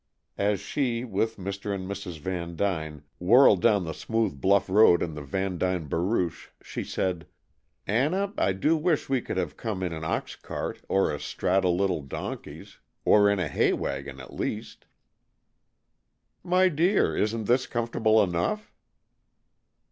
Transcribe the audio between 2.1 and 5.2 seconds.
Vandyne, whirled down the smooth bluff road in